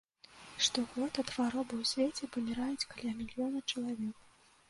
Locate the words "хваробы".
1.33-1.73